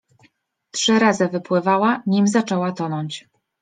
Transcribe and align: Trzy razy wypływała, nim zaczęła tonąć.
Trzy 0.71 0.99
razy 0.99 1.27
wypływała, 1.27 2.03
nim 2.07 2.27
zaczęła 2.27 2.71
tonąć. 2.71 3.27